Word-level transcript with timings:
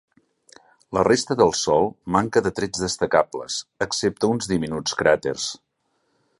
La 0.97 1.03
resta 1.07 1.35
del 1.41 1.53
sòl 1.59 1.85
manca 2.15 2.43
de 2.47 2.53
trets 2.61 2.83
destacables, 2.85 3.61
excepte 3.87 4.33
uns 4.33 4.51
diminuts 4.55 4.99
cràters. 5.03 5.47